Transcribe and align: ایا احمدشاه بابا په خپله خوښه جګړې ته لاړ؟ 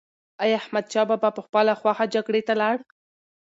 ایا 0.43 0.55
احمدشاه 0.61 1.05
بابا 1.09 1.29
په 1.37 1.41
خپله 1.45 1.71
خوښه 1.79 2.05
جګړې 2.13 2.41
ته 2.47 2.53
لاړ؟ 2.61 2.77